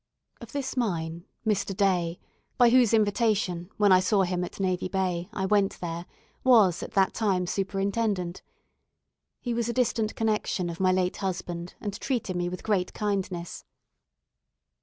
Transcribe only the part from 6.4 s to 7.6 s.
was at that time